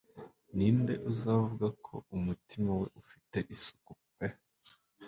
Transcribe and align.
Ninde 0.55 0.93
uzavuga 1.11 1.67
ko 1.85 1.95
umutima 2.15 2.71
we 2.81 2.87
ufite 3.01 3.37
isuku 3.55 3.91
pe 4.15 4.27